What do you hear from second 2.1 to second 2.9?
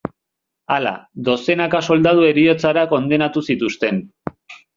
heriotzara